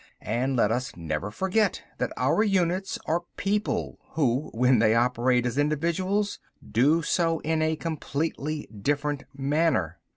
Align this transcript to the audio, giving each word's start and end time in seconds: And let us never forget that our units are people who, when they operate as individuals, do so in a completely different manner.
And 0.23 0.55
let 0.55 0.71
us 0.71 0.95
never 0.95 1.29
forget 1.29 1.83
that 1.99 2.11
our 2.17 2.41
units 2.43 2.97
are 3.05 3.25
people 3.37 3.99
who, 4.13 4.49
when 4.51 4.79
they 4.79 4.95
operate 4.95 5.45
as 5.45 5.59
individuals, 5.59 6.39
do 6.67 7.03
so 7.03 7.37
in 7.41 7.61
a 7.61 7.75
completely 7.75 8.67
different 8.81 9.25
manner. 9.37 9.99